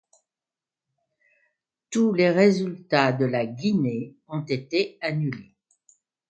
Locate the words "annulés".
4.99-5.53